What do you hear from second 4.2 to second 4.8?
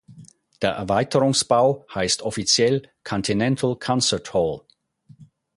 Hall“.